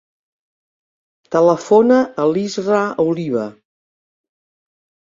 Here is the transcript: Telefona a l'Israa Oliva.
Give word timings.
Telefona 1.35 2.01
a 2.25 2.27
l'Israa 2.33 2.83
Oliva. 3.07 3.49